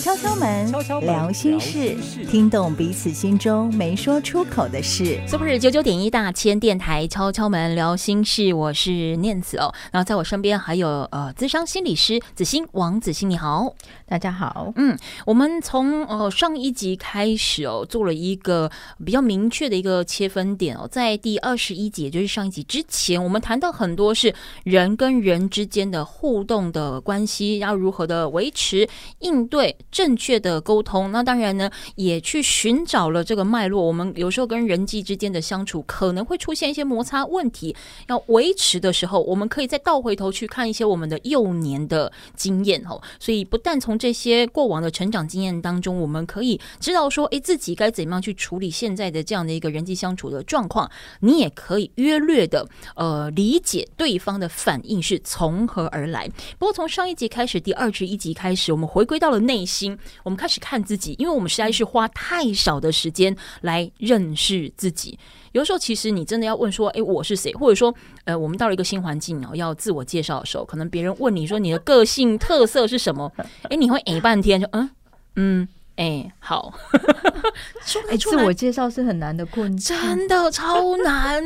[0.00, 0.70] 敲敲门，
[1.00, 1.96] 聊心事，
[2.30, 5.20] 听懂彼此心中没说出口的事。
[5.26, 8.52] 是不是九九点一大千电台敲敲门聊心事？
[8.52, 13.74] 我是念慈哦，然后在我身边还有呃，资商心理师子欣王子欣，你好，
[14.06, 14.72] 大家好。
[14.76, 14.96] 嗯，
[15.26, 18.70] 我们从呃上一集开始哦，做了一个
[19.04, 24.34] 比较明确的一个切分点哦，在第二十一集，也就是上一集之前，我们谈到很多是
[24.64, 28.88] 人跟人之间的互动的关系，要如何的维持
[29.20, 29.74] 应对。
[29.94, 33.80] 正确的沟通，那当然呢，也去寻找了这个脉络。
[33.80, 37.76] 我们有时候跟人际之间的相处可能会出现一些摩擦问题，
[38.08, 43.00] 要维持的时候，我们可以再倒回头去看一些我们的幼年的经验哦。
[43.20, 50.90] 所以，不但从这些过往的成长经验当中，我们可以知道说，诶，自己该怎么样去处理现在的这样的一个人际相处的状况。
[51.20, 52.66] 你也可以约略的
[52.96, 56.28] 呃理解对方的反应是从何而来。
[56.58, 59.83] 不过，从上一集开始，第二十一集开始，我们回归到了内心。
[60.22, 65.18] 我们开始看自己，因为我们实在是花太少的时间来认识自己。
[65.52, 73.30] 有的时候，其实你真的要问说：“诶，我是谁？”或者说，呃，我们到了一个新环境哦，要自我介绍的时候，可能别人问你说你的个性特色是什么？
[73.70, 74.90] 诶，你会诶半天，就嗯
[75.36, 76.72] 嗯，哎，好。
[77.86, 81.40] 说来自我介绍是很难的困难，真的超难。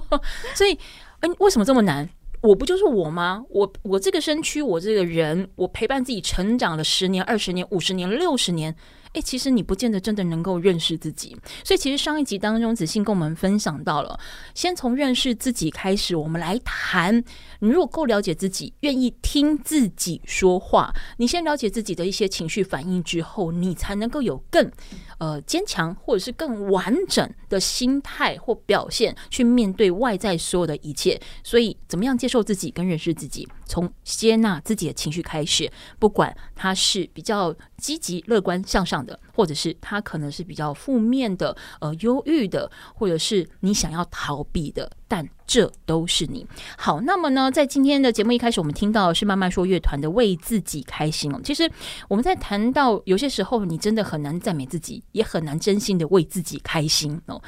[0.56, 0.78] 所以，
[1.20, 2.08] 哎，为什么这么难？
[2.42, 3.44] 我不就是我吗？
[3.50, 8.74] 我我这个身躯，我这个人，我陪伴自己成长了十年、二十年、五十年、六十年。
[9.14, 11.36] 诶，其实你不见得真的能够认识自己。
[11.64, 14.18] 所以，其实上一集当中，子欣跟我们分享到了，
[14.54, 17.24] 先从认识自己开始，我们来谈。
[17.58, 24.70] 你如果够了解自己，愿意听自己说话，你先了解自己的一些情绪反应之后，你才能够有更
[25.18, 31.20] 呃坚强或者是更完整的心态或表现去面对外在所有的一切。
[31.42, 33.46] 所以，怎么样接受自己跟认识自己？
[33.70, 46.44] 从接纳自己的情绪开始，不管他是比较积极、乐观、向上的，或者是他可能是比较负面的、呃忧郁的，或者是你想要逃避的，但这都是你。
[46.76, 51.40] 好，那么呢，在今天的节目一开始，我们听到是慢慢说乐团的《为自己开心》哦。
[51.44, 51.70] 其实
[52.08, 57.40] 我们在谈到有些时候，你真的很难赞美自己，也很难真心的为自己开心哦。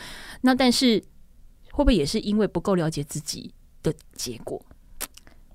[0.42, 1.02] 那但是
[1.72, 3.52] 会不会也是因为不够了解自己
[3.82, 4.64] 的结果？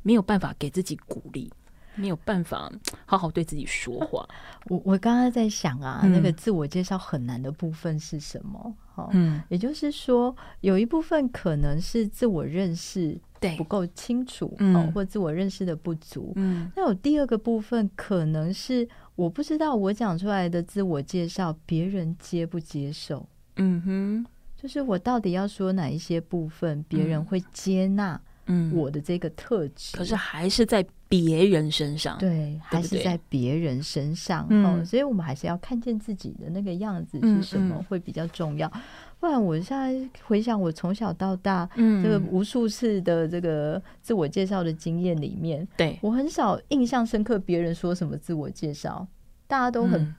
[0.08, 1.52] 没有办法给自己鼓励，
[1.96, 2.72] 没有办法
[3.06, 4.26] 好好对自己说话。
[4.72, 8.74] 我我刚刚在想啊，嗯、那个自我介绍很难的部分是什么？
[9.12, 13.20] 嗯，也就是说，有一部分可能是自我认识
[13.58, 16.72] 不够清楚，嗯，或自我认识的不足，嗯。
[16.74, 18.88] 那有第二个部分，可能是
[19.18, 24.26] 我不知道我讲出来的自我介绍别人接不接受，嗯哼，
[24.56, 28.22] 就是我到底要说哪一些部分，别人会接纳。
[28.48, 38.72] 嗯，我的这个特质，可是还是在别人身上，对，还是在别人身上，嗯、哦，所以我们还是要看见自己的那个样子是什么会比较重要。
[39.20, 45.98] 不然，我现在回想我从小到大，嗯，这个无数次的这个自我介绍的经验里面，对。
[46.02, 49.08] 我很少印象深刻别人说什么自我介绍，
[49.48, 50.14] 大家都很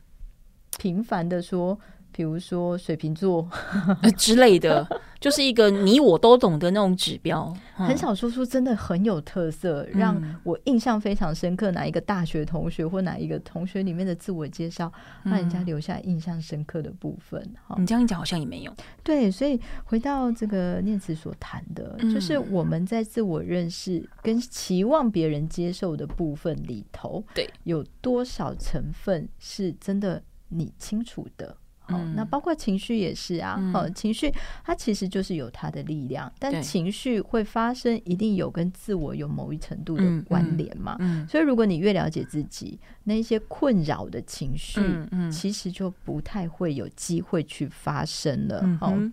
[0.79, 1.79] 频繁的说。
[2.19, 3.49] 比如说水瓶座
[4.19, 4.85] 之类的，
[5.21, 7.57] 就是一个你我都懂的那种指标。
[7.75, 11.71] 很少说出真的很有特色，让我印象非常深刻。
[11.71, 14.93] 哪一个大学同学或哪一个同学里面的自我介绍，
[15.23, 17.41] 让人家留下印象深刻的部分。
[17.77, 18.75] 你这样一讲，好像也没有。
[19.05, 31.57] 对，所以回到这个念慈所谈的，就是我们在自我认识跟期望别人接受的部分里头，对，有多少成分是真的你清楚的？
[31.89, 33.59] 哦，那包括情绪也是啊。
[33.75, 34.33] 哦、嗯，情绪
[34.65, 40.97] 它其实就是有它的力量，但情绪会发生，一定有跟自我有某一程度的关联嘛。
[41.29, 44.81] 所以如果你越了解自己，那一些困扰的情绪，
[45.33, 48.59] 其实就不太会有机会去发生了。
[48.81, 49.11] 哦，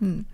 [0.00, 0.24] 嗯，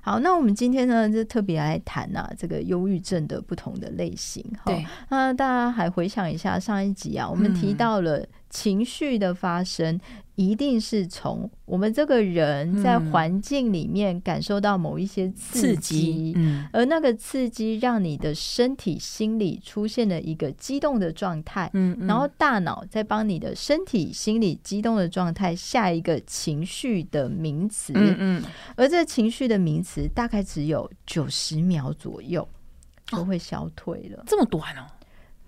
[0.00, 4.42] 好，那我们今天呢，就特别来谈啊，这个忧郁症的不同的类型。
[4.64, 10.00] 对，那大家还回想一下上一集啊，我们提到了情绪的发生。
[10.38, 16.32] 一定是从我们这个人在环境里面感受到某一些刺激，
[16.72, 21.68] 而那个刺激让你的身体、心理出现了一个激动的状态，
[22.06, 27.92] 然后大脑在帮你的身体、心理激动的状态下一个情绪的名词，
[28.76, 32.48] 而这情绪的名词大概只有九十秒左右
[33.06, 34.86] 就会消退了，这么短哦，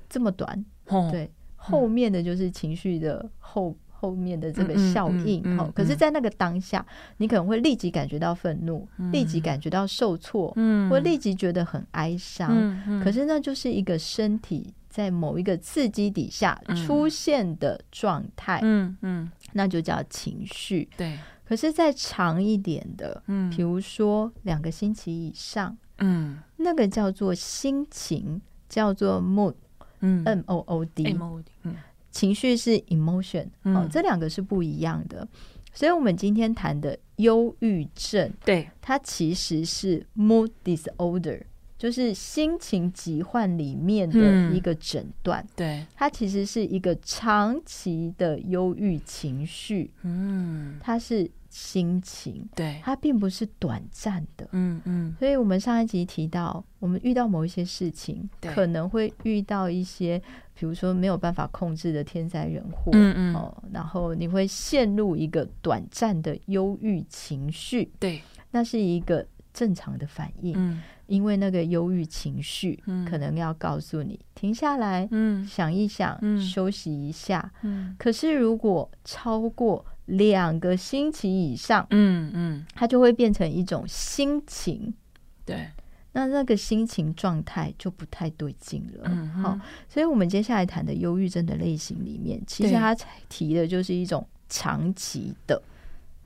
[0.09, 0.65] 这么短，
[1.13, 3.73] 对，后面的就是情绪的后。
[4.01, 6.85] 后面的这个效应，嗯嗯嗯嗯、可是，在那个当下，
[7.19, 12.49] 你可能会立即感觉到愤怒，嗯、立即感觉到受挫，嗯、或立即觉得很哀伤。
[12.51, 20.89] 嗯嗯、可是，那就是一个身体在某一个刺激底下出现的状态，嗯嗯，那就叫情绪。
[20.97, 29.55] 对，可是再长一点的，嗯，比如说两个星期以上，嗯，那个叫做心情，叫做 mood，
[30.01, 31.77] 嗯，M O O D，M O O D，嗯，
[32.11, 35.27] 情绪是 emotion，哦，这两个是不一样的。
[35.73, 41.43] 所以，我们今天谈的忧郁症，对，它其实是 mood disorder。
[41.81, 60.21] 就是心情疾患里面的一个诊断，嗯，对，它其实是一个长期的忧郁情绪，嗯，它是心情，对，它并不是短暂的，嗯嗯，所以我们上一集提到，我们遇到某一些事情，可能会遇到一些，
[60.53, 70.83] 比如说没有办法控制的天灾人祸，嗯嗯，哦，然后你会陷入一个短暂的忧郁情绪，对，那是一个正常的反应，嗯。
[71.11, 77.97] 因为那个忧郁情绪，可能要告诉你停下来，嗯，想一想，嗯，休息一下，嗯。
[77.99, 84.95] 可是如果超过两个星期以上，嗯嗯，它就会变成一种心情，
[85.45, 85.69] 对，
[86.13, 89.03] 那那个心情状态就不太对劲了。
[89.07, 89.59] 嗯，好，
[89.89, 92.97] 所以我们接下来谈的忧郁症的类型里面，其实它
[93.29, 95.61] 提的就是一种长期的，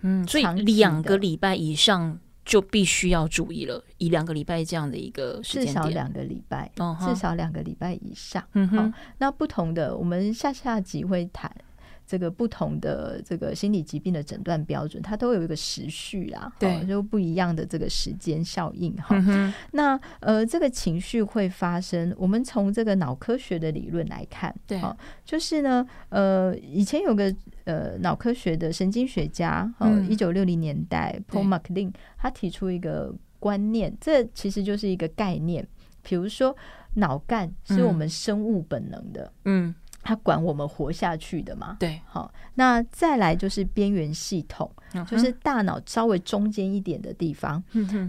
[0.02, 2.18] 嗯，所以两个礼拜以上。
[2.44, 8.42] 就必须要注意了，以两个礼拜这样的一个时间点，至少两个礼拜，哦、至少两个礼拜以上。
[8.52, 11.50] 嗯哼，那不同的，我们下下集会谈
[12.06, 19.52] 这个不同的这个心理疾病的诊断标准，它都有一个时序啦，对，就不一样的这个时间效应哈、嗯。
[19.72, 24.80] 那呃，这个情绪会发生，我们从这个脑科学的理论来看，对，
[25.24, 27.34] 就是呢，呃，以前有个。
[27.64, 35.66] 呃，脑科学的神经学家，哦，一九六零年代，Paul MacLean，他提出一个观念，这其实就是一个概念。
[36.02, 36.54] 比如说，
[36.96, 39.74] 脑干是我们生物本能的，嗯，
[40.04, 41.76] 它管我们活下去的嘛。
[41.80, 44.70] 对，好，那再来就是边缘系统，
[45.08, 47.60] 就是大脑稍微中间一点的地方，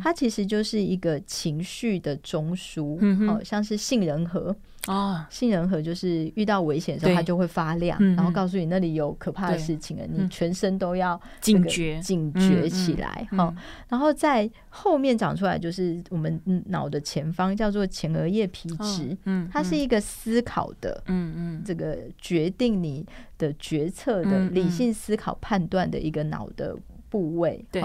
[0.03, 4.55] 它其实就是一个情绪的中枢，好像是杏仁核。
[4.87, 11.99] 哦，杏仁核就是遇到危险的时候，它就会发亮，然后告诉你那里有可怕的事情了，你全身都要警觉。
[12.01, 13.27] 警觉起来。
[13.31, 13.53] 哈，
[13.89, 21.25] 然后在后面长出来就是我们脑的前方叫做前额叶皮质，嗯，它是一个思考的，嗯。
[21.35, 23.05] 嗯，这个决定你
[23.37, 26.75] 的决策的理性思考判断的一个脑的
[27.09, 27.65] 部位。
[27.71, 27.83] 对，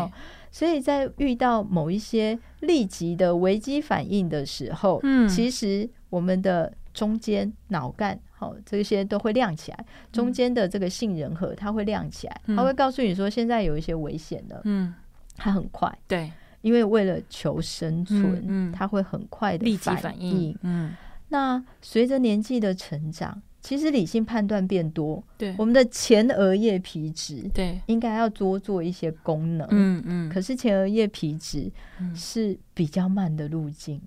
[0.50, 9.86] 所以在遇到某一些立即的危机反应的时候，嗯，其实我们的中间脑干，好，这些都会亮起来。
[10.12, 14.60] 中间的这个杏仁核，它会亮起来，它会告诉你说现在有一些危险了。
[14.64, 14.94] 嗯，
[15.36, 16.32] 它很快，对，
[16.62, 20.56] 因为为了求生存，嗯，它会很快的立即反应。
[20.62, 20.92] 嗯，
[21.28, 29.68] 那随着年纪的成长，其实理性判断变多，对，我们的前额叶皮质，对，应该要多做一些功能。
[29.70, 31.70] 嗯嗯，可是前额叶皮质
[32.14, 34.00] 是比较慢的路径。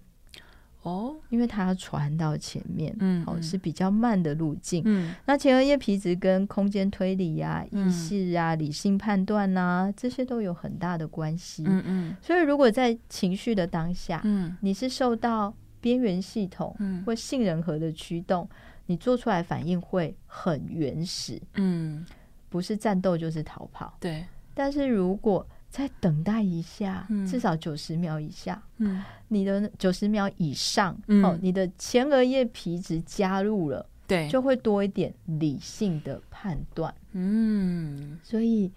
[0.84, 16.76] 哦，因为它要传到前面，嗯，哦，是比较慢的路径，嗯，那前额叶皮质跟空间推理呀、啊、意识啊、理性判断呐、啊，这些都有很大的关系，嗯嗯，所以如果在情绪的当下，嗯，你是受到边缘系统
[17.06, 18.48] 或杏仁核的驱动，
[18.86, 22.06] 你做出来反应会很原始，嗯，
[22.50, 28.62] 不是战斗就是逃跑，对，但是如果再等待一下，嗯、至少九十秒以下。
[28.78, 36.94] 嗯，你的九十秒以上，嗯、哦，你的前额叶皮质加入了，对，就会多一点理性的判断。
[37.14, 38.72] 嗯，所以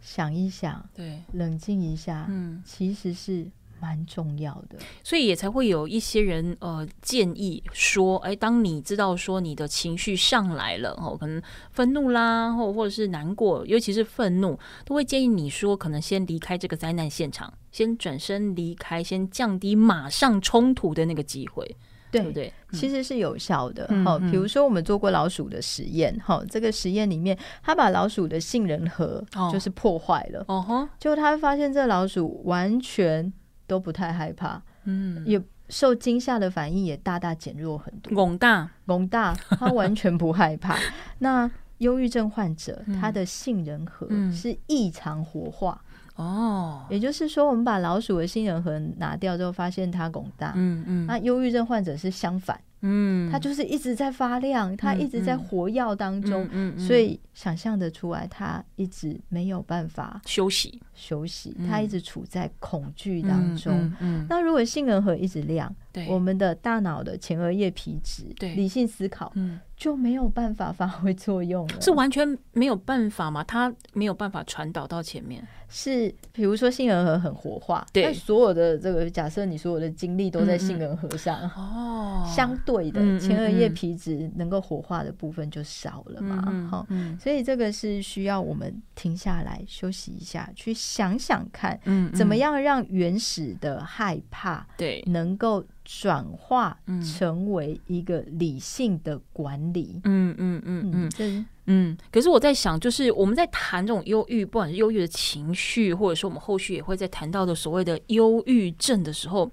[0.00, 3.44] 想一想，对，冷静一下，嗯，其实是。
[3.78, 11.40] 蛮重要的，所以也才会有一些人呃建议说，哎，当你知道说你的情绪上来了哦，可能
[11.70, 21.76] 愤怒啦，或或者是难过，尤其是愤怒，都会建议你说，可能先离开这个灾难现场，先转身离开，先降低马上冲突的那个机会，
[22.10, 22.52] 对不对？
[22.72, 23.86] 嗯、其实是有效的。
[24.04, 33.32] 好、嗯，比如说我们做过老鼠的实验，哈、嗯，这个实验里面，他把老鼠的杏仁核就是破坏了，哦吼，结果他会发现这老鼠完全。
[33.66, 38.12] 都不太害怕，嗯，也受惊吓的反应也大大减弱很多。
[38.12, 38.70] 懵大。
[38.86, 40.76] 懵大，他完全不害怕。
[41.18, 45.82] 那忧郁症患者，嗯、他的杏仁核是异常活化。
[46.14, 51.06] 哦，也就是说，我们把老鼠的杏仁核拿掉之后，发现它拱大，嗯嗯。
[51.06, 60.80] 那忧郁症患者是相反，嗯，他就是一直在发亮，他一直在活跃当中，嗯嗯，所以想象得出来，他一直没有办法休息。
[60.96, 63.92] 休息，他一直处在恐惧当中。
[64.00, 66.06] 嗯那如果杏仁核一直亮，对。
[66.08, 68.54] 我们的大脑的前额叶皮质，对。
[68.54, 69.60] 理性思考，嗯。
[69.76, 73.44] 就没有办法发挥作用了， 是完全没有办法吗？
[73.44, 75.46] 它没有办法传导到前面。
[75.68, 86.86] 是，比如说杏仁核很活化，对，但所有的这个假设，你所有的精力都在杏仁核上，哦、嗯，相对的前额叶皮质能够活化的部分就少了嘛，好、
[87.20, 95.64] 所以这个是需要我们停下来休息一下，去想想看，嗯，怎么样让原始的害怕，对，能够。
[95.88, 96.76] 转化
[97.14, 100.00] 成为一个理性的管理。
[100.02, 101.98] 嗯嗯嗯嗯嗯，嗯。
[102.10, 109.48] 可是我在想，就是我们在谈这种忧郁，不管是忧郁的情绪，或者说我们后续也会在谈到的所谓的忧郁症的时候，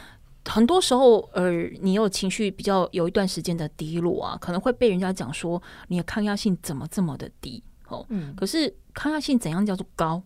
[0.48, 1.50] 很多时候，呃，
[1.82, 7.62] 你有情绪比较有一段时间的低落啊，可能会被人家讲说你的抗压性怎么这么的低？
[7.88, 8.34] 哦，嗯。
[8.34, 10.22] 可是抗压性怎样叫做高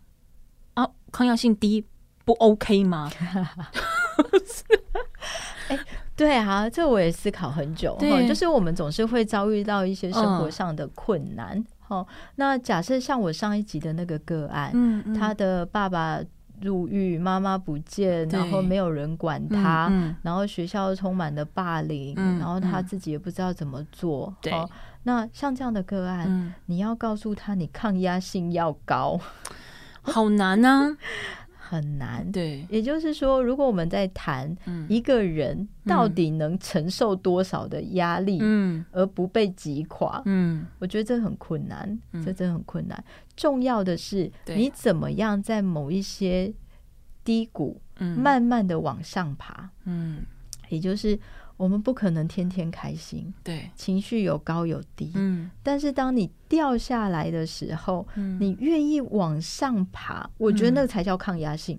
[0.82, 0.90] 啊？
[1.10, 1.84] 抗压性低
[2.24, 3.10] 不 OK 吗？
[5.68, 5.80] 哎、欸，
[6.16, 8.26] 对啊，这我也思考很久对。
[8.26, 11.62] 就是我们总是会遭遇到一些生活上的困难。
[11.80, 12.06] 好、嗯，
[12.36, 16.20] 那假设像我上一集的那个个案，嗯嗯、他的爸爸
[16.60, 24.34] 入狱，妈妈不见，然后没有人管他，嗯嗯、然后学校充满了霸凌、嗯，然后他自己也不知道怎么做。
[24.42, 24.68] 对、嗯，
[25.04, 29.18] 那像这样的个案，嗯、你要告诉他，你抗压性要高，
[30.12, 30.96] 好难啊。
[31.70, 34.56] 很难，对，也就是说，如果我们在谈
[34.88, 43.04] 一个人到底能承受多少的压力，嗯，而不被击垮，嗯，我觉得这很困难，嗯，这真的很困难。
[43.36, 46.50] 重要的是，你怎么样在某一些
[47.22, 50.22] 低谷，嗯，慢慢的往上爬，嗯，
[50.70, 51.20] 也就是。
[51.58, 61.78] 我们不可能天天开心，对，情绪有高有低，嗯，但是当你掉下来的时候，嗯，你愿意往上爬，嗯，我觉得那个才叫抗压性。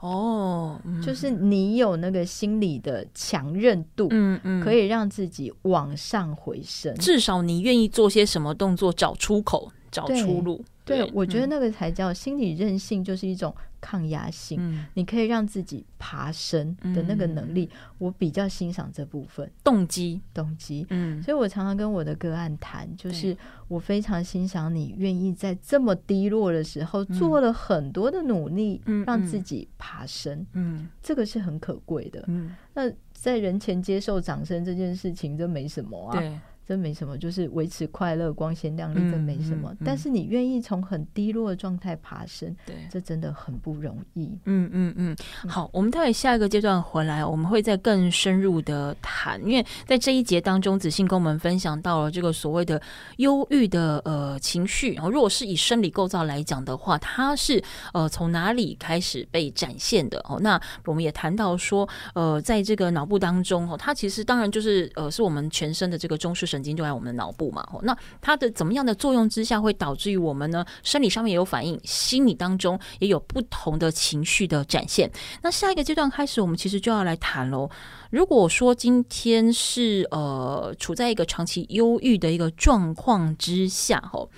[0.00, 6.94] 哦，嗯，就是你有那个心理的强韧度，嗯嗯，可以让自己往上回升。
[6.94, 10.64] 至少你愿意做些什么动作，找出口，找出路。
[10.84, 13.54] 对，对，我觉得那个才叫心理韧性，就是一种。
[13.80, 20.84] 抗压性、嗯，你可以让自己爬升的那个能力，嗯、我比较欣赏这部分动机，动机。
[20.90, 23.36] 嗯，所以我常常跟我的个案谈，就是
[23.68, 30.44] 我非常欣赏你愿意在这么低落的时候、嗯、做了很多的努力，让自己爬升。
[30.54, 32.24] 嗯，这个是很可贵的。
[32.26, 36.18] 嗯，那在人前接受掌声这件事情，这没什么啊。
[36.18, 36.36] 对。
[36.68, 39.72] 真没什么，就是维持快乐、光鲜亮丽，真没什么。
[39.72, 44.26] 嗯嗯、但是你愿意从很低落的状态爬升，对，这真的很不容易。
[44.44, 45.16] 嗯嗯嗯。
[45.48, 49.40] 好，我们待会下一个阶段回来，我们会再更深入的谈。
[49.48, 52.78] 因为在这一节当中，子信跟我们分享到了这个所谓的
[53.16, 54.92] 忧郁的呃情绪。
[54.92, 60.18] 然后，如果是以生理构造来讲的话，它是呃从哪里开始被展现的？
[60.28, 66.57] 哦，那我们也谈到说，呃，在这个脑部当中，哦，它其实当然就是呃是我们全身的这个中枢神。
[66.58, 70.66] 神经就在我们的脑部嘛，那它的怎么样的作用之下，会导致于我们呢？
[70.82, 75.08] 生理上面也有反应，心理当中也有不同的情绪的展现。
[75.42, 77.70] 那下一个阶段开始，我们其实就要来谈喽。
[78.10, 84.28] 如果说今天是呃处在一个长期忧郁的一个状况之下，吼，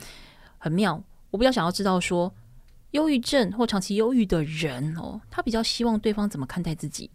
[0.59, 1.03] 很妙。
[1.31, 2.31] 我比较想要知道说，
[2.91, 7.11] 忧郁症或长期忧郁的人哦，他比较希望对方怎么看待自己？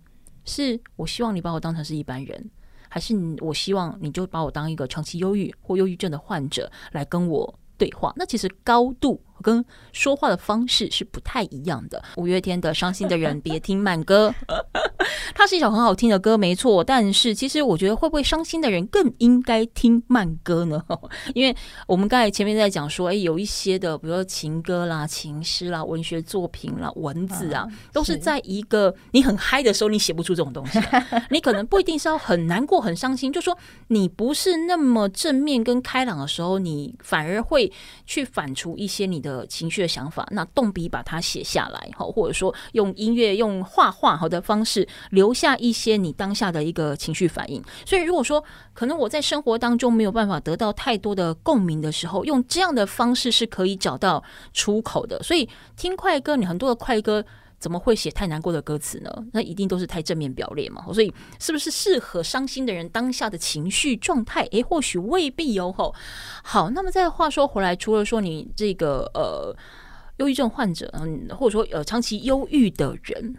[0.45, 2.49] 是我希望你把我当成是一般人。
[2.95, 8.13] 还是你，我希望你就把我当一个长期忧郁或忧郁症的患者来跟我对话。
[8.15, 12.03] 那其实高度跟说话的方式是不太一样的。
[12.17, 14.33] 五月天的《伤心的人别听慢歌》，
[15.35, 16.83] 它是一首很好听的歌，没错。
[16.83, 20.83] 但是其实我觉得，会不会伤心的人更应该听慢歌呢？
[21.35, 30.79] 因为我们刚才前面在讲说，哎，有一些的，比如说情歌啦、情诗啦、文学作品啦、文字啊，都是在一个你很嗨的时候，你写不出这种东西。
[31.29, 33.55] 你可能不一定是要很难过、很伤心，就说
[33.89, 37.71] 你不是那么正面跟开朗的时候，你反而会
[38.05, 47.59] 去反刍一些你的情绪的想法，那动笔把它写下来，好，或者说用音乐、用画画好的方式留下一些你当下的一个情绪反应。
[47.83, 48.43] 所以，如果说
[48.75, 54.23] 可能我在生活当中没有办法得到太多的共鸣的时候，用这样的方式是可以找到
[54.53, 55.23] 出口的。
[55.23, 57.25] 所以，听快歌，你很多的快歌
[57.59, 59.09] 怎么会写太难过的歌词呢？
[59.33, 60.85] 那一定都是太正面表列嘛。
[60.93, 64.43] 所以，是不是适合伤心的人当下的情绪状态？
[64.51, 65.71] 诶，或许未必哦。
[65.71, 65.93] 吼，
[66.43, 69.55] 好，那么再话说回来，除了说你这个呃
[70.17, 73.35] 忧郁症患者，嗯，或者说呃长期忧郁的人，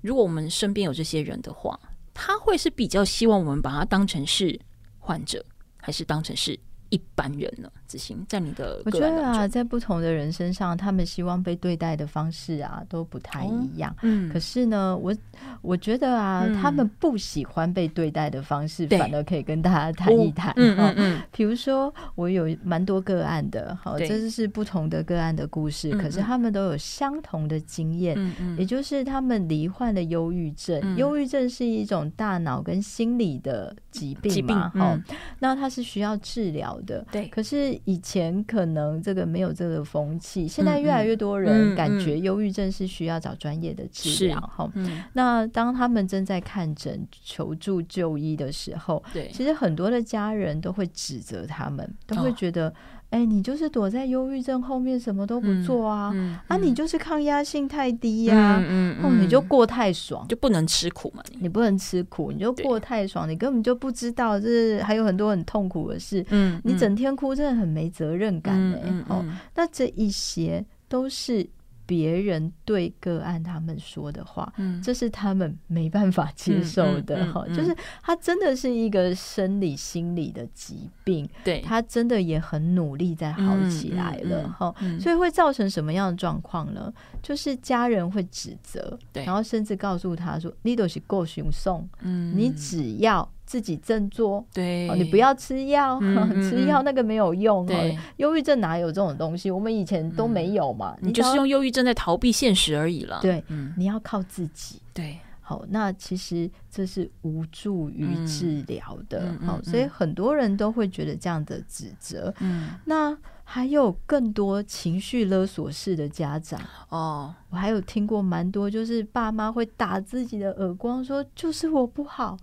[0.00, 1.78] 如果我们身边有这些人的话，
[2.14, 4.58] 他会是比较希望我们把他当成是
[4.98, 5.44] 患者，
[5.76, 7.70] 还是当成是一般人呢？
[7.90, 13.90] 子欣，在你的我觉得啊，在不同的人身上，他们希望被对待的方式啊都不太一样。
[13.90, 15.12] 哦、嗯，可是呢，我
[15.60, 20.52] 我觉得啊、嗯，他们不喜欢被对待的方式，反而可以跟大家谈一谈。
[20.56, 21.22] 嗯嗯嗯。
[21.32, 28.16] 比如说，我有蛮多个案的，好，这就是不同的个案的故事，可是他们都有相同的经验，
[28.56, 30.96] 也就是他们罹患了忧郁症。
[30.96, 35.02] 忧郁症是一种大脑跟心理的疾病嘛，哈、嗯，
[35.40, 37.04] 那它是需要治疗的。
[37.10, 37.79] 对，可是。
[37.84, 44.70] 以前可能这个没有这个风气，现在越来越多人感觉忧郁症是需要找专业的治疗哈。
[45.12, 52.68] 那当他们正在看诊、求助、就医的时候，对，其实很多的家人都会指责他们，都会觉得。
[52.68, 52.74] 哦
[53.10, 56.12] 哎、欸，你就是躲在忧郁症后面，什么都不做啊！
[56.14, 61.22] 嗯嗯、啊，你就是抗压性太低呀、啊，嗯嗯，嗯，你就过太爽，就不能吃苦嘛？
[61.40, 66.24] 你不能吃苦，你就过太爽，你根本就不知道，就是还有很多很痛苦的事。
[66.30, 69.16] 嗯，你整天哭，真的很没责任感哎、欸嗯嗯嗯。
[69.16, 69.24] 哦，
[69.56, 71.48] 那这一些都是。
[71.90, 86.92] 别人对个案他们说的话，嗯，这是他们没办法接受的哈、嗯嗯嗯嗯，就是他真的是一个生理心理的疾病，对，他真的也很努力在好起来了哈、所以会造成什么样的状况呢？
[87.20, 97.66] 就是家人会指责，对，然后甚至告诉他说：“你都是够凶送，嗯，你只要。”自己振作，对、哦，你不要吃药，嗯、 吃药那个没有用。
[97.66, 99.50] 对，忧郁症哪有这种东西？
[99.50, 100.94] 我们以前都没有嘛。
[101.02, 103.18] 嗯、你就是用忧郁症在逃避现实而已了。
[103.20, 104.80] 对、嗯，你要靠自己。
[104.94, 109.34] 对，好，那其实这是无助于治疗的。
[109.44, 112.32] 好、嗯，所以很多人都会觉得这样的指责。
[112.38, 113.18] 嗯，那。
[113.52, 122.36] 还有更多情绪勒索式的家长哦，我还有听过蛮多，就是爸妈会打自己的耳光，说就是我不好，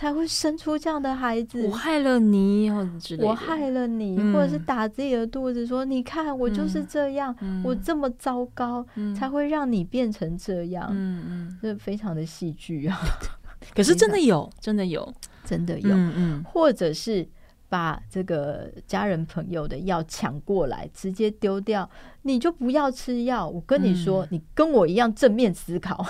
[0.00, 2.70] 才会生出这样的孩子，我害了你，
[3.18, 11.22] 我害了你，嗯、或者是打自己的肚子说，你看我就是这样，嗯、我这么糟糕、嗯，才会让你变成这样，嗯。
[11.28, 12.98] 嗯，这非常的戏剧啊。
[13.76, 15.12] 可是真的有，真的有，
[15.44, 17.28] 真的有，嗯嗯，或者是。
[17.68, 21.88] 把这个家人朋友的药抢过来，直接丢掉，
[22.22, 23.48] 你就不要吃药。
[23.48, 26.04] 我跟你说，嗯、你跟我一样正面思考，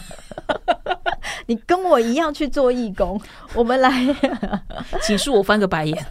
[1.50, 3.20] 你跟我一样去做义工。
[3.54, 3.90] 我们来，
[5.02, 6.06] 请恕我翻个白眼。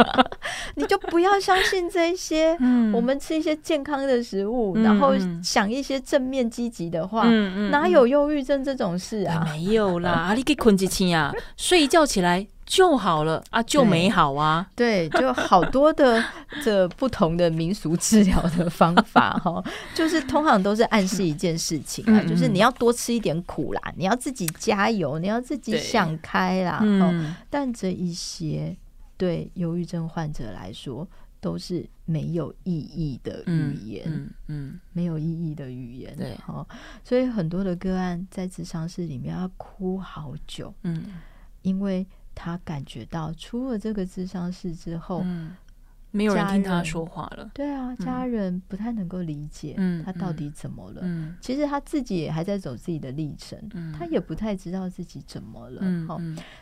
[0.76, 2.54] 你就不要相信这些。
[2.60, 7.22] 嗯、我们吃一些健康的食物，嗯、然后想一些正面积极的话。
[7.24, 9.48] 嗯、哪有忧郁症这种事啊？
[9.50, 11.32] 没有啦，啊，你给困一醒啊？
[11.56, 12.46] 睡一觉起来。
[12.66, 14.68] 就好了啊，就没好啊。
[14.74, 16.22] 对，对，就好多的
[16.64, 26.80] 这不同的民俗治疗的方法哈，就是通常都是暗示一件事情啊，就是你要多吃一点苦啦，你要自己加油，你要自己想开啦。
[26.82, 28.76] 嗯，但这一些
[29.16, 31.06] 对忧郁症患者来说
[31.40, 36.12] 都是没有意义的语言，嗯，嗯，没有意义的语言。
[36.16, 36.66] 对，哈，
[37.04, 41.04] 所以很多的个案在职场室里面要哭好久，嗯，
[41.62, 42.04] 因为。
[42.36, 45.56] 他感觉到出了这个智商室之后，嗯，
[46.10, 47.50] 没有人听他说话了。
[47.54, 51.00] 对啊，家人不太能够理解他到底怎么了。
[51.02, 55.80] 嗯，其实他自己也还在走自己的历程，嗯，他也不太知道自己怎么了。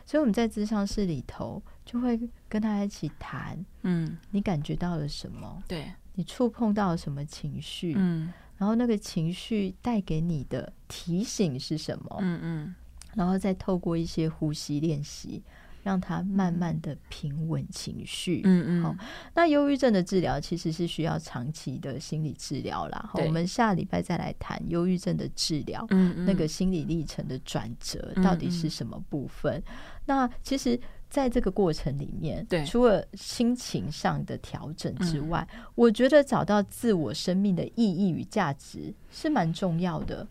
[0.06, 3.62] 所以我们在智商室里头就会跟他一起谈。
[3.82, 5.62] 嗯，你感觉到了什么？
[5.66, 7.94] 对，你触碰到了什么情绪？
[7.98, 12.16] 嗯，然后那个情绪带给你的提醒是什么？
[12.20, 12.74] 嗯嗯，
[13.14, 15.42] 然后再透过一些呼吸练习。
[15.84, 18.40] 让他慢慢的平稳情绪。
[18.44, 18.82] 嗯嗯。
[18.82, 18.96] 好，
[19.34, 23.10] 那忧郁症的治疗其实是需要长期的心理治疗啦。
[23.12, 25.86] 好，我们下礼拜再来谈忧郁症的治疗。
[25.90, 26.24] 嗯嗯。
[26.24, 29.62] 那个心理历程的转折到底是什么部分？
[30.06, 40.26] 那其实在这个过程里面，对，除了心情上的调整之外，嗯，我觉得找到自我生命的意义与价值是蛮重要的。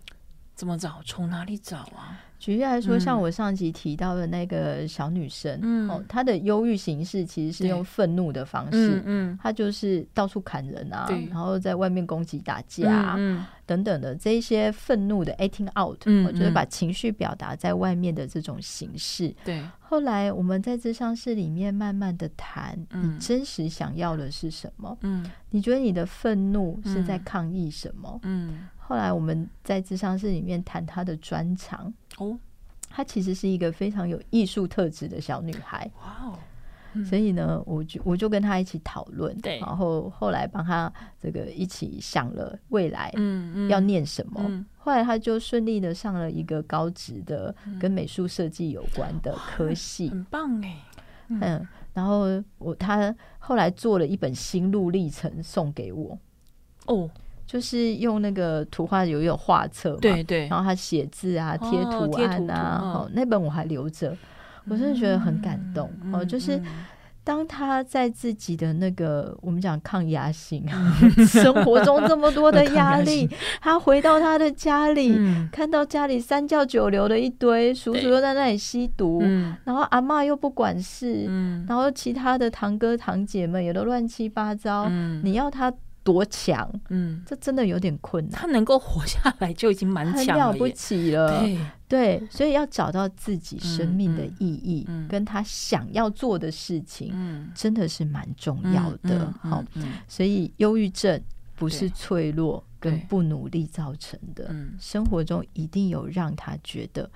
[0.55, 1.01] 怎么找？
[1.03, 2.19] 从哪里找啊？
[2.43, 19.33] 举例来说，像我上集提到的那个小女生，嗯、哦，她的忧郁形式其实是用愤怒的方式，嗯，她就是到处砍人啊，然后在外面攻击打架、啊嗯、等等的这一些愤怒的 acting out，我觉得把情绪表达在外面的这种形式。
[19.45, 24.97] 对，后来我们在智商室里面慢慢的谈，你真实想要的是什么？
[25.01, 28.19] 嗯，你觉得你的愤怒是在抗议什么？
[28.23, 28.67] 嗯。
[28.85, 31.91] 后来我们在智商室里面谈她的专长。
[32.17, 32.37] 哦，
[32.89, 35.89] 她其实是一个非常有艺术特质的小女孩。
[36.01, 36.39] 哇哦，
[37.05, 50.77] 所以呢，我就我就跟他一起讨论，对，然后后来帮他这个一起想了未来嗯要念什么，后来他就顺利的上了一个高职的跟美术设计有关的科系，很棒哎，
[51.29, 51.67] 嗯。
[51.93, 52.25] 然后
[52.57, 56.17] 我他后来做了一本心路历程送给我，
[56.87, 57.07] 哦，
[57.45, 64.17] 就是用那个图画有一种画册，对对，然后他写字啊，贴图案啊，哦，那本我还留着，
[64.69, 66.61] 我真的觉得很感动哦，就是。
[67.25, 70.61] 当他在自己的那个我们讲抗压性，
[71.25, 73.29] 生活中这么多的 压力，
[73.61, 85.73] 他回到他的家里，嗯、看到家里三教九流的一堆，叔叔又在那里吸毒，嗯、然后阿嬷又不管事，嗯、然后其他的堂哥堂姐们也都乱七八糟，嗯、你要他。
[86.03, 86.69] 多强？
[86.89, 88.39] 嗯，这真的有点困难。
[88.39, 91.39] 他能够活下来就已经蛮强了，了不起了。
[91.39, 99.31] 对对，所以要找到自己生命的意义，嗯嗯、跟他想要做的事情，嗯、真的是蛮重要的。
[99.39, 99.63] 好，
[100.07, 101.21] 所以忧郁症
[101.55, 107.09] 不是脆弱跟不努力造成的，生活中一定有让他觉得。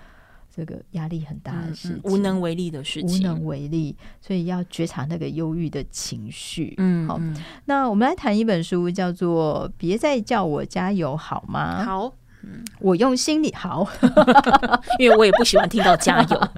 [0.58, 6.74] 这个压力很大的事情，无能为力的事情，无能为力，所以要觉察那个忧郁的情绪。
[6.78, 7.22] 嗯，好，
[7.66, 11.84] 那我们来谈一本书，叫做《别再叫我加油好吗》。
[11.86, 12.12] 好。
[12.80, 13.86] 我用心里好，
[15.00, 16.50] 因为我也不喜欢听到加油。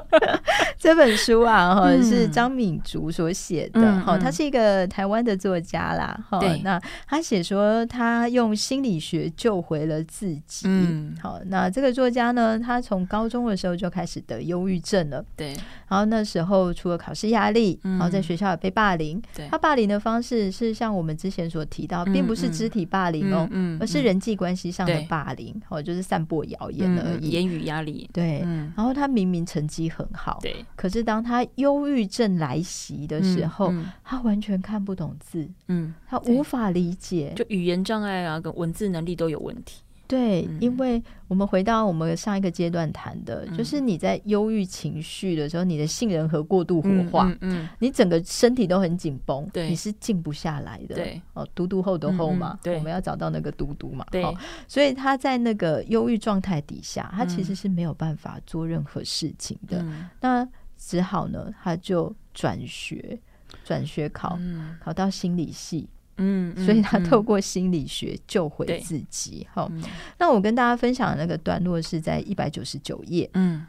[0.80, 6.60] 这本书啊，哈，是张敏竹所写的，哈、嗯，他是一个台湾的作家啦，哈、嗯。
[6.62, 10.66] 那他写说他用心理学救回了自己。
[10.66, 15.24] 嗯，好，那这个作家呢，他从高中的时候就开始得忧郁症了。
[15.36, 15.52] 对，
[15.88, 19.20] 然后那时候除了考试压力，然后在学校也被霸凌。
[19.34, 25.54] 对、嗯，他霸凌的方式是像我们之前所提到，并不是肢体霸凌哦，嗯，而是人际关系上的霸凌。
[25.68, 28.08] 哦，就是散播谣言而已，言语压力。
[28.12, 28.40] 对，
[28.76, 39.82] 然后他明明成绩很好，对，可是当他忧郁症来袭的时候，他完全看不懂字，嗯，他无法理解，就语言障碍啊，跟文字能力都有问题。
[40.06, 54.24] 对，因为我们回到我们上一个阶段谈的，就是你在忧郁情绪的时候，你的杏仁核过度活化，嗯，你整个身体都很紧绷，对，你是静不下来的，对，哦，嘟嘟后的后嘛，对，我们要找到那个嘟嘟嘛，对，
[54.66, 59.84] 所以他在那个忧郁状态底下，他其实是没有办法做任何事情的，
[60.22, 63.18] 那只好呢，他就转学，
[63.64, 64.38] 转学考，
[64.80, 65.88] 考到心理系。
[66.20, 69.46] 嗯，所以他透过心理学救回自己。
[69.52, 69.70] 好，
[70.18, 73.30] 那我跟大家分享的那个段落是在一百九十九页。
[73.34, 73.64] 嗯，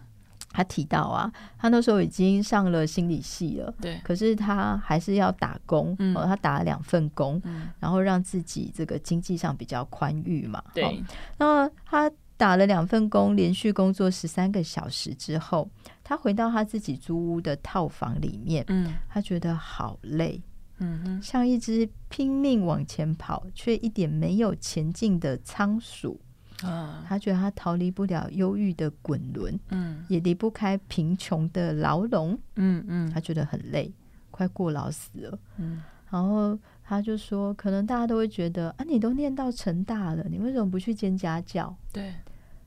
[0.50, 5.96] 他提到啊，他那时候已经上了心理系了，对，可是他还是要打工。
[6.16, 7.40] 哦，他打了两份工，
[7.80, 10.64] 然后让自己这个经济上比较宽裕嘛。
[10.74, 11.04] 对，
[11.38, 15.70] 那他打了两份工，连续工作十三个小时之后，
[16.10, 18.66] 他回到他自己租屋的套房里面。
[18.68, 20.42] 嗯，他觉得好累。
[20.80, 26.20] 嗯哼，像一只拼命往前跑却一点没有前进的仓鼠
[26.64, 27.06] 啊！
[27.08, 33.94] 他觉得他逃离不了忧郁的滚轮，嗯，也离不开贫穷的牢笼，嗯嗯，他觉得很累，
[34.32, 35.84] 快过劳死了，嗯。
[36.10, 41.76] 然后他就说，可能大家都会觉得啊，你都念到成大了，你为什么不去兼家教？
[41.94, 42.16] 对。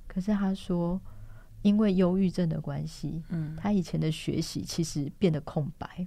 [0.07, 1.01] 可是他说，
[1.63, 6.07] 因为忧郁症的关系，嗯，他以前的学习其实变得空白。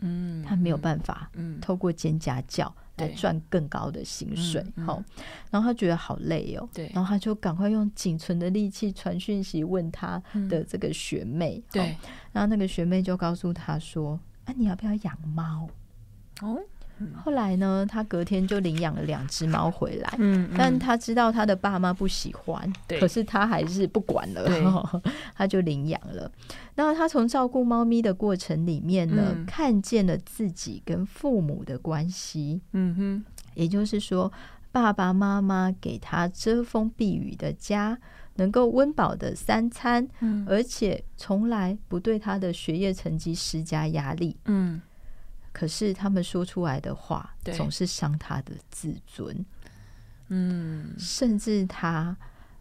[0.00, 5.02] 嗯，他没有办法，嗯，透过兼家教来赚更高的薪水，好，
[5.50, 11.96] 然后他觉得好累哦，对，然后他就赶快用仅存的力气传讯息问他的这个学妹，对，
[12.32, 15.70] 然后那个学妹就告诉他说：“啊，你要不要养猫？”
[16.42, 16.60] 哦。
[17.22, 20.14] 后来呢，他隔天就领养了两只猫回来。
[20.18, 24.64] 嗯，但他知道他的爸妈不喜欢，对，可是他还是不管了，对
[25.34, 26.30] 他就领养了。
[26.76, 32.60] 那他从照顾猫咪的过程里面呢，嗯、看见了自己跟父母的关系。
[32.72, 34.32] 嗯哼，也就是说，
[34.70, 37.98] 爸爸妈妈给他遮风避雨的家，
[38.36, 44.36] 能够温饱的三餐，嗯、而且从来不对他的学业成绩施加压力。
[44.46, 44.80] 嗯。
[45.54, 49.46] 可是他们说出来的话总是伤他的自尊，
[50.28, 52.14] 嗯，甚至他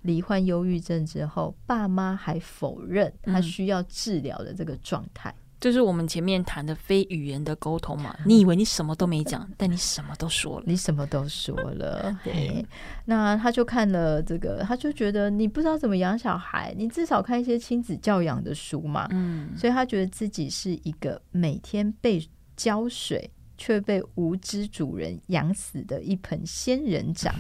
[0.04, 5.34] 罹患忧郁症之后，爸妈还否认他需要治疗的这个状态。
[5.60, 8.14] 就是我们前面谈的非语言的沟通嘛。
[8.26, 12.14] 你以为你什么都没讲， 但你什么都说了，你什么都说了。
[12.22, 12.66] 对，
[13.06, 19.08] 那他就看了这个，他就觉得你不知道怎么养小孩，你至少看一些亲子教养的书嘛。
[19.12, 22.22] 嗯，所以他觉得自己是一个每天被
[22.56, 27.34] 浇水却被无知主人养死的一盆仙人掌，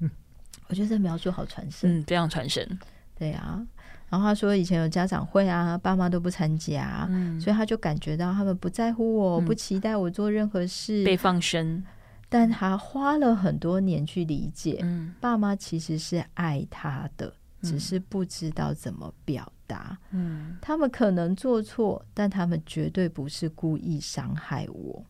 [0.68, 2.78] 我觉得这描述好传神，嗯，非常传神。
[3.18, 3.64] 对啊，
[4.08, 11.84] 然后他说以前有家长会啊，爸妈都不参加，嗯，所以他就感觉到他们不在乎我，不期待我做任何事，被放生。
[12.32, 19.98] 但他花了很多年去理解，嗯，爸妈其实是爱他的，只是不知道怎么表达。
[20.10, 25.04] 嗯，他们可能做错，但他们绝对不是故意伤害我。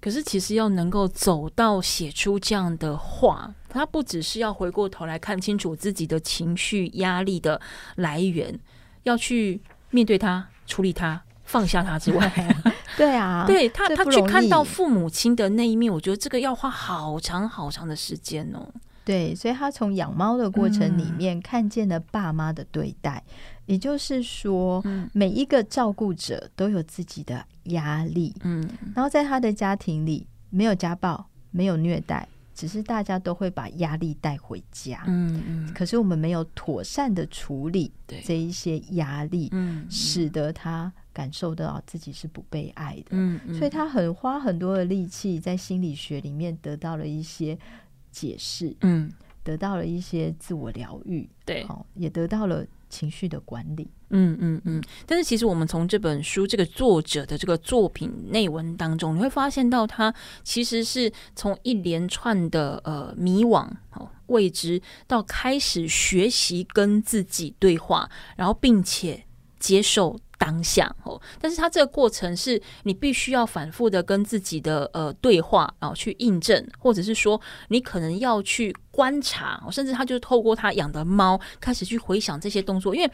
[0.00, 7.60] 可是，其实要能够走到写出这样的话，他不只是要回过头来看清楚自己的情绪压力的
[7.94, 8.58] 来源，
[9.04, 12.56] 要去面对他、处理他、放下他之外，
[12.98, 18.68] 对啊， 对他，他去看到父母亲的那一面，我觉得这个要花好长好长的时间哦。
[19.04, 23.32] 对，所以他从养猫的过程里面看见了爸妈的对待，嗯、
[23.66, 24.80] 也就是说，
[25.12, 37.90] 每一个照顾者都有自己的压力，嗯，然后在他的家庭里没有家暴，没有虐待，只是大家都会把压力带回家，嗯嗯，可是我们没有妥善的处理
[38.24, 47.58] 这一些压力，嗯，使得他感受到自己是不被爱的，嗯，所以他很花很多的力气在心理学里面得到了一些。
[48.12, 49.10] 解释，嗯，
[49.42, 54.80] 得到了一些自我疗愈，对，好，也得到了情绪的管理，嗯嗯嗯。
[55.06, 63.68] 但是，其实我们从这本书这个作者的这个作品内文当中，你会发现到他其实是从一连串的呃迷惘、
[64.26, 69.24] 未知，到开始学习跟自己对话，然后并且
[69.58, 70.20] 接受。
[70.42, 83.08] 当下哦，但是他这个过程是你必须要反复的跟自己的呃对话，然后去印证，或者是说你可能要去观察，甚至他就是透过他养的猫开始去回想这些动作，因为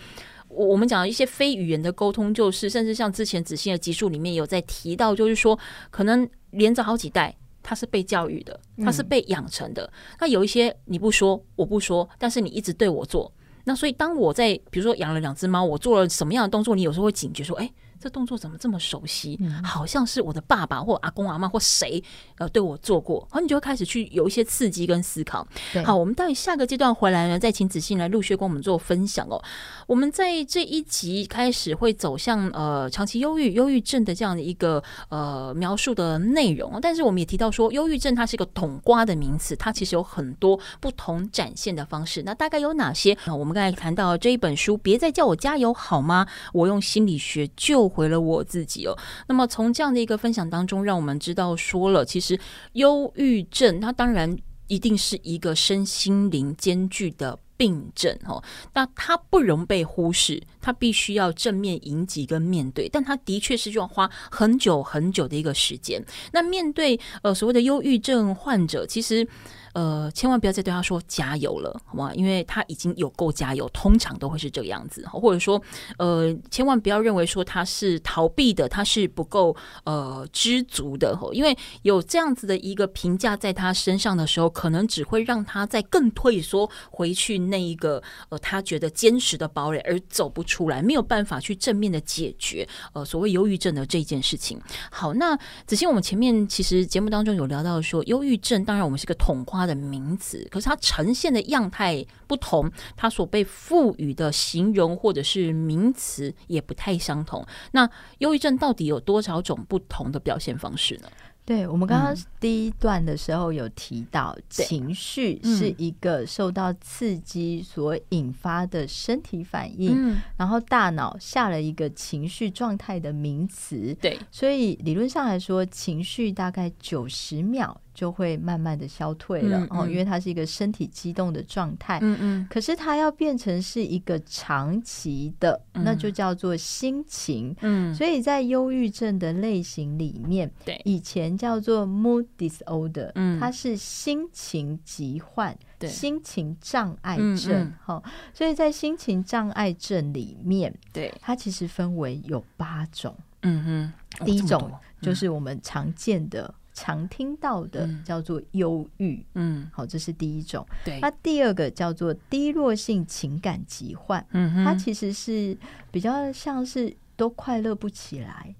[0.48, 5.58] 我我们讲一些非语言的沟通，就是甚至像之前子欣的集数里面有在提到，就是说
[5.90, 13.30] 可能连着好几代，他是被教育的，他是被养成的，嗯、那有一些你不说我不说，但是你一直对我做。
[13.68, 19.36] 那所以，当我在比如说养了两只猫，我做了什么样的动作，你有时候会警觉说：“哎。”这动作怎么这么熟悉？
[19.40, 22.02] 嗯、好像是我的爸爸或阿公阿妈或谁
[22.36, 25.46] 呃对我做过，然后你就会开始去有一些刺激跟思考。
[25.84, 29.42] 好，我们待下个阶段回来呢，再请子欣来陆续跟我们做分享哦。
[29.86, 42.22] 我们在这一集开始会走向呃长期忧郁、忧郁症的这样的一个呃描述的内容，但是我们也提到说，忧郁症它是一个统瓜的名词，它其实有很多不同展现的方式。
[42.22, 43.12] 那大概有哪些？
[43.24, 46.26] 啊，我们刚才谈到这一本书，别再叫我加油好吗？
[46.52, 48.96] 我用心理学救回了我自己哦。
[49.26, 52.38] 那么从这样的一个分享当中，让我们知道说了，其实
[52.74, 58.42] 忧郁症它当然一定是一个身心灵兼具的病症哦。
[58.74, 66.04] 那它不容被忽视，它必须要正面迎击跟面对，但它的确是需要花很久很久的一个时间。
[66.32, 69.26] 那面对呃所谓的忧郁症患者，其实。
[69.72, 72.12] 呃，千万不要再对他说加油了，好吗？
[72.14, 75.06] 因为他已经有够加油，通常都会是这个样子。
[75.08, 75.60] 或者说，
[75.98, 79.54] 呃，千万不要认为说他是逃避的，他是不够
[79.84, 81.18] 呃知足的。
[81.32, 94.60] 因为有这样子的一个评价在他身上的时候，可能只会让他再更退缩回去那一个呃他觉得坚实的堡垒，而走不出来，没有办法去正面的解决呃所谓忧郁症的这件事情。
[94.90, 107.44] 好，那子欣，我们前面其实节目当中有聊到说，忧郁症当然我们是个统括的名词，可是它呈现的样态不同，它所被赋予的形容或者是名词也不太相同。
[107.72, 111.08] 那忧郁症到底有多少种不同的表现方式呢？
[111.44, 123.96] 对，我们刚刚第一段的时候有提到，嗯、情绪是一个受到刺激所引发的身体反应，嗯、然后大脑下了一个情绪状态的名词。
[123.98, 127.80] 对，所以理论上来说，情绪大概九十秒。
[127.98, 131.98] 就会慢慢的消退了哦，因为它是一个身体激动的状态。
[132.00, 132.46] 嗯嗯。
[132.48, 137.52] 可是它要变成是一个长期的，那就叫做心情。
[137.60, 137.92] 嗯。
[137.92, 147.72] 所以在忧郁症的类型里面，对，以前叫做 mood disorder，嗯，它是心情疾患，对，心情障碍症。
[147.84, 148.00] 哈，
[148.32, 153.12] 所以在心情障碍症里面，对，它其实分为有八种。
[153.42, 153.92] 嗯哼。
[154.24, 156.54] 第一种就是我们常见的。
[156.78, 160.64] 常听到的叫做忧郁，嗯，好，这是第一种。
[160.84, 165.58] 对，那第二个叫做低落性情感疾患，嗯哼，它其实是
[165.90, 168.54] 比较像是都快乐不起来。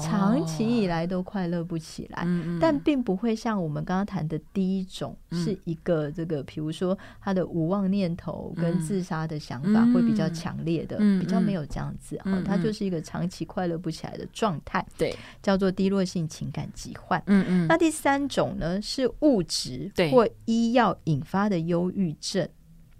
[0.00, 17.22] 长期以来都快乐不起来，哦、但并不会像我们刚刚谈的第一种，是一个这个，比如说他的无望念头跟自杀的想法会比较强烈的，比较没有这样子，哦，它就是一个长期快乐不起来的状态，对，叫做低落性情感疾患。
[17.26, 22.48] 嗯嗯，那第三种呢，是物质或医药引发的忧郁症，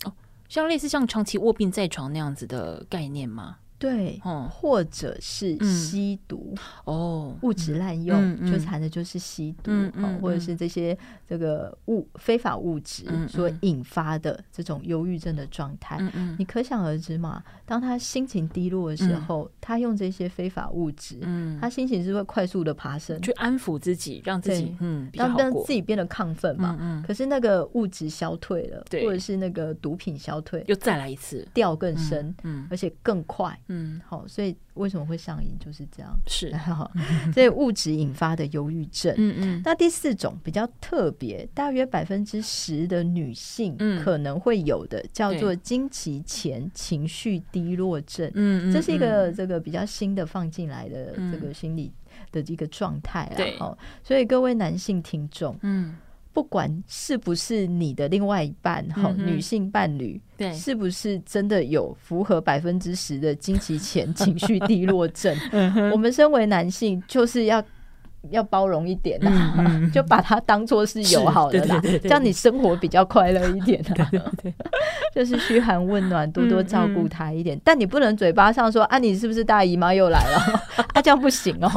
[0.05, 0.13] 哦，
[0.49, 3.57] 像类似像长期卧病在床那样子的概念吗？
[3.79, 6.55] 对，或者是吸毒。
[6.85, 9.71] 哦，物质滥用，就谈的就是吸毒，
[10.21, 15.99] 或者是这些这个物非法物质所引发的这种忧郁症的状态。
[16.39, 21.21] 你可想而知嘛，当他心情低落的时候，他用这些非法物质，
[21.61, 27.03] 他心情是会快速的爬升，去安抚自己，让自己嗯，让让自己变得亢奋嘛。
[27.07, 32.35] 可是那个物质消退了，或者是那个毒品消退，又再来一次，掉更深，
[32.71, 33.57] 而且更快。
[33.69, 36.51] 嗯，好，所以为什么会上瘾就是这样，是。
[36.57, 36.91] 哈，
[37.33, 39.15] 所以物质引发的忧郁症。
[39.17, 48.31] 嗯嗯，那第四种比较特别，大约百分之十的女性可能会有的，叫做经期前情绪低落症。
[48.35, 51.93] 嗯，这是一个这个比较新的放进来的这个心理
[52.33, 53.31] 的一个状态。
[53.37, 53.59] 对，
[54.03, 55.97] 所以各位男性听众，嗯。
[56.39, 65.37] 不管是不是你的另外一半哈，女性伴侣，对，是不是真的有符合百分之十的经期前情绪低落症？
[65.93, 67.61] 我们身为男性，就是要
[68.31, 69.61] 要包容一点呐，
[69.93, 74.09] 就把它当做是友好的啦，这样你生活比较快乐一点呐。
[75.13, 77.61] 就是嘘寒问暖，多多照顾他一点。
[77.65, 80.39] 但你不能嘴巴上说啊，你是不是大姨妈又来了？
[80.95, 81.69] 啊，这样不行哦。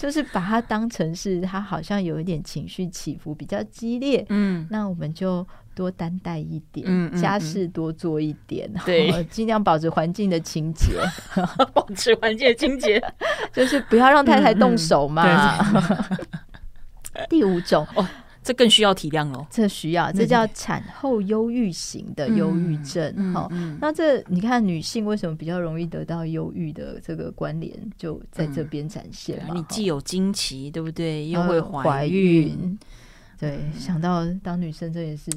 [0.00, 10.94] 就是把它当成是他好像有一点情绪起伏比较激烈，嗯，那我们就多担待一点，嗯，家事多做一点，对， 尽量保持环境的清洁，
[11.74, 12.98] 保持环境的清洁，
[13.52, 15.22] 就是不要让太太动手嘛。
[17.28, 18.06] 第五种哦。
[18.42, 23.32] 这更需要体谅哦，这需要，这叫产后忧郁型的忧郁症。
[23.32, 23.50] 好，
[23.80, 29.42] 那这你看女性为什么比较容易得到忧郁的这个关联，就在这边展现。
[29.54, 31.28] 你既有经期，对不对？
[31.28, 32.78] 又会怀孕，
[33.38, 35.30] 对，想到当女生这也是。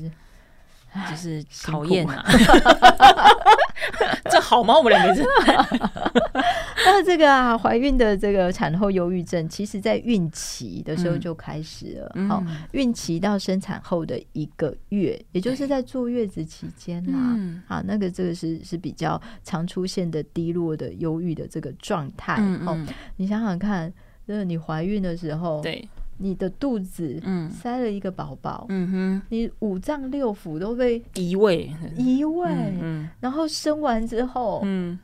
[1.10, 2.23] 就是讨厌啊！
[4.29, 4.77] 这好吗？
[4.77, 5.25] 我们两个人。
[6.86, 12.27] 那这个啊，怀孕的这个产后忧郁症，其实在孕期的时候就开始了。
[12.27, 17.38] 好，孕期到生产后的一个月，也就是在坐月子期间啦。
[17.67, 22.36] 好，那个这个是是比较常出现的低落的忧郁的这个状态。
[22.65, 22.77] 哦，
[23.17, 23.91] 你想想看，
[24.27, 25.88] 就是你怀孕的时候，对。
[26.23, 31.69] 你的肚子塞了一个宝宝，嗯哼，你五脏六腑都被移位。
[31.97, 32.49] 移位，
[32.81, 34.97] 嗯，然后生完之后，嗯，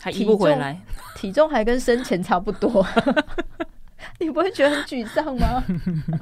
[0.00, 0.80] 还移不回来，
[1.16, 2.86] 体重还跟生前差不多，
[4.20, 5.64] 你不会觉得很沮丧吗？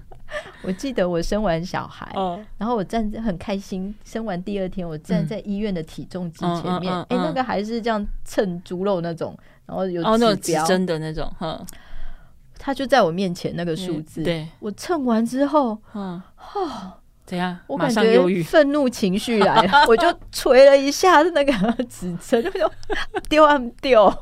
[0.65, 2.11] 我记得我生完小孩，
[2.57, 10.03] 然后我站在很开心，生完第二天我站在医院的体重机前面，哎，那个还是这样称猪肉那种，然后有
[10.37, 10.65] 指标。
[10.65, 11.63] 真的那种，哈。
[12.63, 16.21] 他就在我面前那个数字，对，我称完之后，嗯，
[16.55, 16.93] 哦，
[17.25, 17.57] 怎样？
[17.67, 21.53] 我感觉愤怒情绪来了， 我就捶了一下那个
[21.85, 22.71] 指针，就说
[23.31, 24.13] 丢啊丢，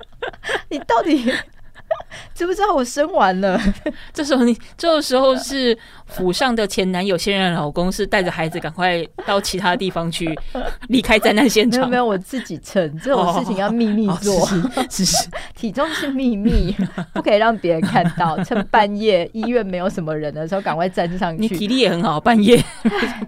[0.68, 1.32] 你到底？
[2.34, 3.60] 知不知道我生完了？
[4.12, 10.38] 这时候你这个时候是府上的前男友、现任老公，是带着孩子赶快到其他地方去
[10.88, 11.80] 离开灾难现场。
[11.80, 14.46] 没有没有，我自己称这种事情要秘密做，
[14.90, 16.74] 是是，体重是秘密，
[17.12, 18.42] 不可以让别人看到。
[18.44, 21.42] 趁半夜医院没有什么人的时候，赶快站上去。
[21.42, 22.62] 你体力也很好，半夜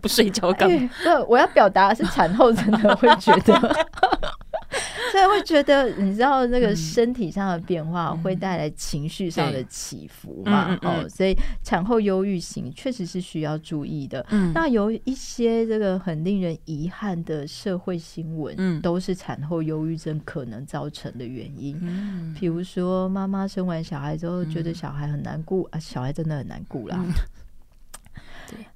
[0.00, 0.88] 不睡觉干嘛？
[1.04, 3.86] 不，我要表达的是产后真的会觉得。
[5.12, 10.78] 所以会觉得，你知道那个身体上的变化会带来情绪上的起伏嘛？
[10.82, 14.24] 哦，所以产后忧郁型确实是需要注意的。
[14.54, 21.78] 那有一些这个很令人遗憾的社会新闻，都是产后忧郁症可能造成的原因。
[22.38, 27.04] 比如说，妈妈生完小孩之后觉得小孩很难顾啊，小孩真的很难顾啦。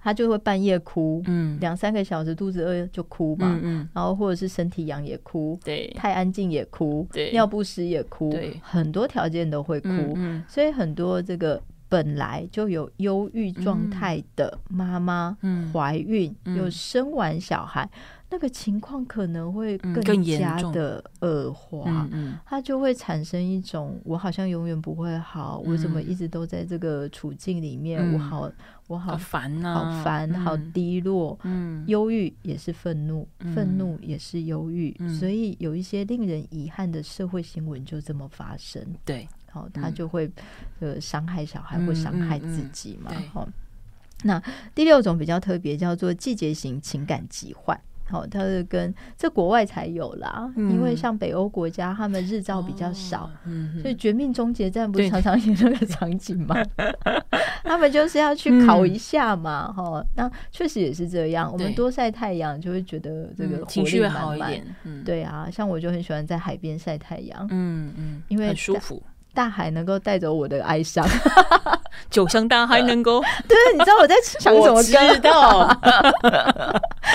[0.00, 17.88] 他就会半夜哭，嗯，两三个小时肚子饿就哭嘛，嗯，然后或者是身体痒也哭，对，太安静也哭，对，尿不湿也哭，对，很多条件都会哭，嗯，所以很多这个本来就有忧郁状态的妈妈，嗯，怀孕又生完小孩。
[18.28, 22.08] 那个情况可能会更加的恶化，
[22.44, 28.50] 它就会产生一种我好像永远不会好，我怎么一直都在这个处境里面，我好
[28.88, 31.38] 我好烦啊，好烦，好低落，
[31.86, 40.28] 忧郁也是愤怒，愤怒也是忧郁，所以有一些令人遗憾的社会新闻就这么发生，对，好，他就会
[40.80, 43.48] 呃伤害小孩或伤害自己嘛，好，
[44.24, 44.42] 那
[44.74, 47.80] 第六种比较特别，叫做季节型情感疾患。
[48.08, 56.56] 好，它是跟这国外才有啦，嗯、因为像北欧国家，他们日照比较少，哦嗯、所以《绝命终结站》不是常常 演那个场景吗？
[57.64, 61.52] 他们就是要去烤一下嘛，哈、嗯，那确实也是这样。
[61.52, 64.64] 我们多晒太阳，就会觉得这个情绪会好一点。
[64.84, 69.02] 嗯、对啊，像我就很喜欢在海边晒太阳，嗯嗯，因为很舒服。
[69.34, 71.06] 大海能够带走我的哀伤，
[72.08, 73.20] 酒香大海能够。
[73.46, 74.72] 对，你知道我在想什么？
[74.72, 75.68] 我知道。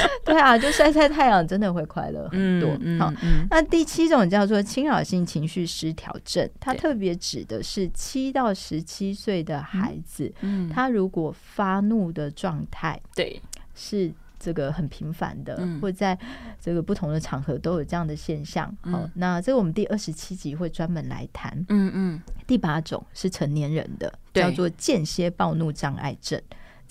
[0.26, 2.78] 对啊，就晒晒太阳真的会快乐很多。
[2.82, 13.42] 嗯、好，嗯、那第七种叫做侵扰性情绪失调症，它特别指的是七到十七岁的孩子，嗯，他如果发怒的状态，对，
[13.76, 14.12] 是。
[14.44, 16.18] 这个很频繁的，嗯、或在
[16.60, 18.76] 这个不同的场合都有这样的现象。
[18.86, 21.54] 嗯、好，那这个我们第二十七集会专门来谈。
[21.70, 26.42] 嗯嗯，第八种是成年人的，对叫做间歇暴怒障碍症，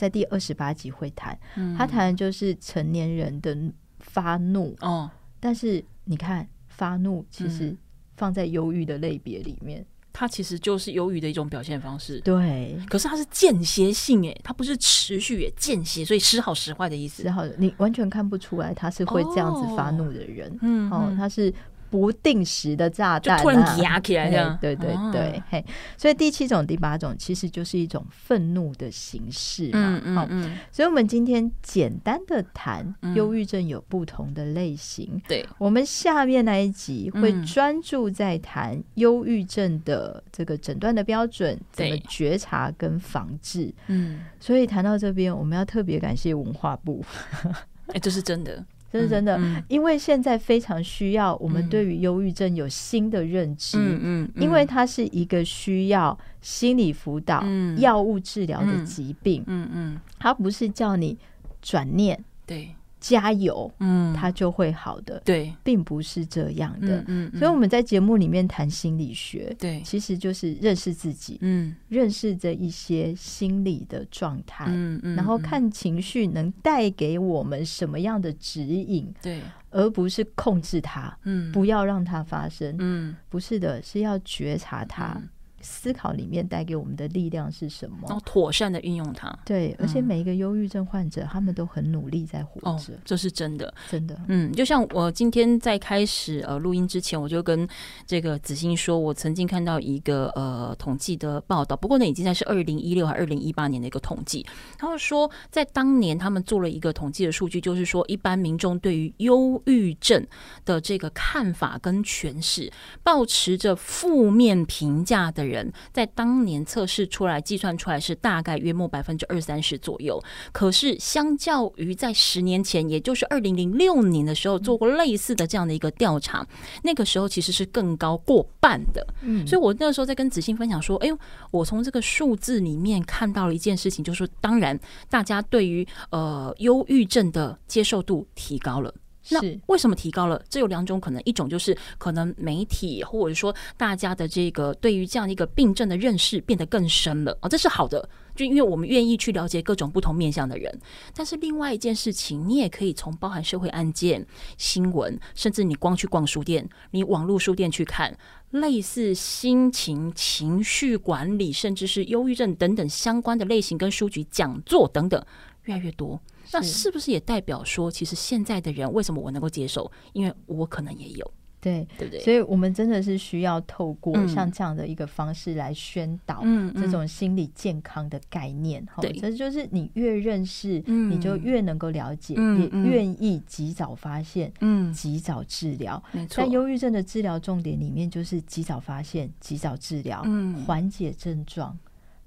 [0.00, 1.38] 在第二十八集会谈。
[1.56, 3.54] 嗯、他谈的就是成年人的
[3.98, 4.74] 发怒。
[4.80, 7.76] 哦，但是你看，发怒其实
[8.16, 9.84] 放在忧郁的类别里面。
[10.10, 12.76] 它其实就是忧郁的一种表现方式，对。
[12.88, 17.22] 可是它是间歇性，诶，它不是持续，也间歇，所以时好时坏的意思。
[17.22, 21.52] 时好，你完全看不出来他是会这样子发怒的人，嗯，哦，他是。
[21.90, 25.64] 不定时的炸弹、啊，就突然压起来这样，对对对，嘿，
[25.98, 30.00] 所以第七种、第八种其实就是一种愤怒的形式嘛。
[30.04, 35.20] 嗯嗯，所以我们今天简单的谈忧郁症有不同的类型。
[35.26, 43.74] 对，我们下面那一集会专注在谈忧郁症的这个诊断的标准，怎么觉察跟防治。
[43.88, 47.04] 嗯，所以谈到这边，我们要特别感谢文化部。
[47.92, 48.64] 哎，这是真的。
[48.92, 60.00] 这是真的，嗯嗯、因为现在非常需要我们对于忧郁症有新的认知，嗯嗯，因为它是一个需要心理辅导、嗯、药物治疗的疾病，嗯嗯。
[60.18, 61.16] 它不是叫你
[61.62, 62.74] 转念，对。
[63.00, 79.40] 加油，嗯，他就会好的，对，并不是这样的，嗯，嗯嗯，所以我们在节目里面谈心理学，对，其实就是认识自己，嗯，认识着一些心理的状态，嗯嗯，然后看情绪能带给我们什么样的指引，对，
[79.70, 85.14] 而不是控制它，嗯，不要让它发生，嗯，不是的，是要觉察它。
[85.16, 85.28] 嗯
[85.60, 87.98] 思考里面带给我们的力量是什么？
[88.08, 89.30] 然后妥善的运用它。
[89.44, 92.70] 对，而且每一个忧郁症患者，嗯、他们都很努力在活着。
[92.70, 94.18] 哦，这是真的，真的。
[94.28, 97.68] 嗯，就像我今天在开始呃录音之前，我就跟
[98.06, 104.46] 这个子欣说，我曾经看到一个呃统计的报道，不过呢，已经在是二零一六还二零一八年的一个统计。
[104.78, 110.26] 他们说，在当年他们做了一个统计的数据，就是说一般民众对于忧郁症
[110.64, 115.49] 的这个看法跟诠释，保持着负面评价的人。
[115.50, 120.22] 人在当年测试出来，计算出来是大概约莫百分之二三十左右。
[120.52, 126.46] 可是相较于在十年前，也就是二零零六年的时候做过类似的这样的一个调查，
[126.84, 129.06] 那个时候其实是更高过半的。
[129.22, 131.18] 嗯，所以我那个时候在跟子欣分享说：“哎呦，
[131.50, 134.78] 我从这个数字里面看到了一件事情，就是说，当然
[135.08, 138.94] 大家对于呃忧郁症的接受度提高了。”
[139.30, 140.42] 那为什么提高了？
[140.48, 150.80] 这有两种可能，一种就是可能媒体或者说大家的这个对于这样一个病症的认识变得更深了啊，这是好的，就因为我们愿意去了解各种不同面向的人。
[151.14, 154.26] 但是另外一件事情，你也可以从包含社会案件、
[154.58, 158.16] 新闻，甚至你光去逛书店，你网络书店去看
[158.50, 165.24] 类似心情、情绪管理，甚至是忧郁症等等相关的类型跟书籍、讲座等等
[165.64, 166.20] 越来越多。
[166.52, 169.90] 那是不是也代表说，其实现在的人为什么我能够接受？
[170.12, 172.20] 因为我可能也有，对对不对？
[172.20, 176.42] 所以我们真的是需要透过像这样的一个方式来宣导
[176.74, 178.84] 这种心理健康的概念。
[179.00, 186.02] 对，这就是你越认识，你就越能够了解，也愿意及早发现，嗯，及早治疗。
[186.12, 191.78] 没错，在忧郁症的治疗重点里面，就是及早发现、及早治疗，嗯，缓解症状。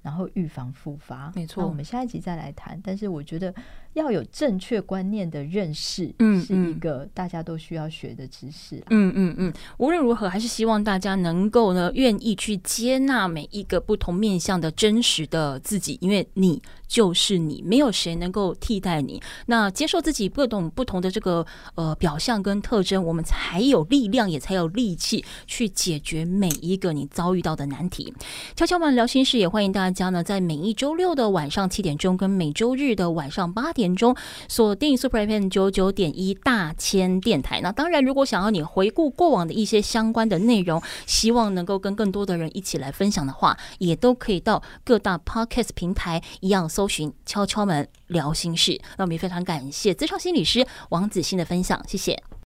[0.02, 1.66] 然后预防复发，没错。
[1.66, 2.78] 我们下一集再来谈。
[2.84, 3.54] 但是我觉得
[3.94, 8.76] 要有正确观念的认识，嗯，是一个大家都需要学的知识。
[8.90, 9.52] 嗯嗯嗯。
[9.78, 19.22] 无论如何，还是希望大家能够呢，愿意去接纳每一个不同面向的真实的自己，因为你就是你，没有谁能够替代你。
[19.46, 28.12] 那接受自己各种不同的这个呃表象跟特征，我们才有力量，也才有力气去解决每一个你遭遇到的难题。
[28.54, 29.84] 敲敲门聊心事，也欢迎大。
[29.94, 34.14] 家呢，在每一周六的晚上七点钟，跟每周日的晚上八点中，
[34.48, 37.60] 锁定 Super FM 九九点一大千电台。
[37.60, 48.80] 那当然，如果想要你回顾过往的一些相关的内容，希望能够跟更多的人一起来分享的话，也都可以到各大 Podcast 平台一样搜寻“敲敲门聊心事”。
[48.96, 52.43] 那我们也非常感谢咨商心理师王子欣的分享，谢谢。